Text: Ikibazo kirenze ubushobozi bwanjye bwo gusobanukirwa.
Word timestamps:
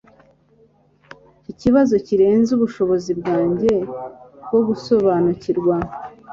Ikibazo 1.51 1.93
kirenze 2.05 2.49
ubushobozi 2.53 3.11
bwanjye 3.19 3.71
bwo 4.45 4.59
gusobanukirwa. 4.67 5.75